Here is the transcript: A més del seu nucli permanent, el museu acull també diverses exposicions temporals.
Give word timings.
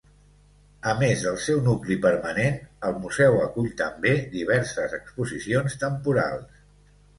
A 0.93 0.93
més 1.01 1.25
del 1.25 1.35
seu 1.47 1.61
nucli 1.67 1.97
permanent, 2.05 2.57
el 2.89 2.97
museu 3.05 3.39
acull 3.43 3.69
també 3.83 4.15
diverses 4.39 4.99
exposicions 5.01 5.81
temporals. 5.87 6.61